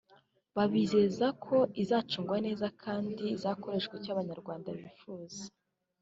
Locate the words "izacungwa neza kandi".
1.81-3.23